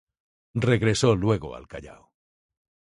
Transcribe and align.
Regresó 0.55 1.15
luego 1.15 1.55
al 1.55 1.67
Callao. 1.67 2.11